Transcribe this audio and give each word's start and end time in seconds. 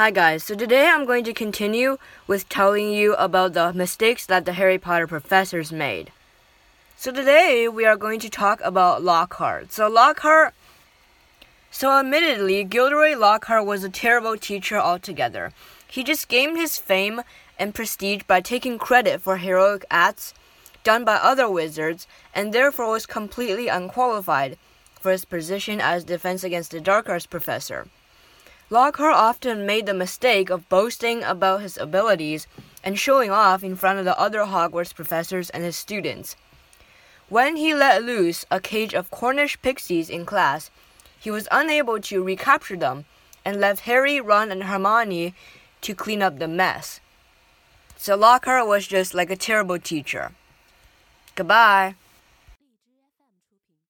Hi 0.00 0.10
guys, 0.10 0.44
so 0.44 0.54
today 0.54 0.88
I'm 0.88 1.04
going 1.04 1.24
to 1.24 1.34
continue 1.34 1.98
with 2.26 2.48
telling 2.48 2.90
you 2.90 3.12
about 3.16 3.52
the 3.52 3.74
mistakes 3.74 4.24
that 4.24 4.46
the 4.46 4.54
Harry 4.54 4.78
Potter 4.78 5.06
professors 5.06 5.70
made. 5.70 6.10
So 6.96 7.12
today 7.12 7.68
we 7.68 7.84
are 7.84 7.98
going 7.98 8.18
to 8.20 8.30
talk 8.30 8.62
about 8.64 9.04
Lockhart. 9.04 9.72
So 9.72 9.90
Lockhart 9.90 10.54
So 11.70 11.92
admittedly, 11.92 12.64
Gilderoy 12.64 13.14
Lockhart 13.14 13.66
was 13.66 13.84
a 13.84 13.90
terrible 13.90 14.38
teacher 14.38 14.78
altogether. 14.78 15.52
He 15.86 16.02
just 16.02 16.28
gained 16.28 16.56
his 16.56 16.78
fame 16.78 17.20
and 17.58 17.74
prestige 17.74 18.22
by 18.26 18.40
taking 18.40 18.78
credit 18.78 19.20
for 19.20 19.36
heroic 19.36 19.84
acts 19.90 20.32
done 20.82 21.04
by 21.04 21.16
other 21.16 21.46
wizards 21.46 22.06
and 22.34 22.54
therefore 22.54 22.90
was 22.90 23.04
completely 23.04 23.68
unqualified 23.68 24.56
for 24.98 25.12
his 25.12 25.26
position 25.26 25.78
as 25.78 26.04
Defense 26.04 26.42
Against 26.42 26.70
the 26.70 26.80
Dark 26.80 27.10
Arts 27.10 27.26
professor. 27.26 27.86
Lockhart 28.72 29.16
often 29.16 29.66
made 29.66 29.86
the 29.86 29.94
mistake 29.94 30.48
of 30.48 30.68
boasting 30.68 31.24
about 31.24 31.60
his 31.60 31.76
abilities 31.76 32.46
and 32.84 32.96
showing 32.96 33.28
off 33.28 33.64
in 33.64 33.74
front 33.74 33.98
of 33.98 34.04
the 34.04 34.16
other 34.16 34.44
Hogwarts 34.44 34.94
professors 34.94 35.50
and 35.50 35.64
his 35.64 35.76
students. 35.76 36.36
When 37.28 37.56
he 37.56 37.74
let 37.74 38.04
loose 38.04 38.44
a 38.48 38.60
cage 38.60 38.94
of 38.94 39.10
Cornish 39.10 39.60
pixies 39.60 40.08
in 40.08 40.24
class, 40.24 40.70
he 41.18 41.32
was 41.32 41.48
unable 41.50 41.98
to 42.00 42.22
recapture 42.22 42.76
them 42.76 43.06
and 43.44 43.60
left 43.60 43.80
Harry, 43.80 44.20
Ron, 44.20 44.52
and 44.52 44.64
Hermione 44.64 45.34
to 45.80 45.94
clean 45.94 46.22
up 46.22 46.38
the 46.38 46.46
mess. 46.46 47.00
So 47.96 48.14
Lockhart 48.14 48.68
was 48.68 48.86
just 48.86 49.14
like 49.14 49.30
a 49.30 49.36
terrible 49.36 49.80
teacher. 49.80 50.30
Goodbye. 51.34 51.96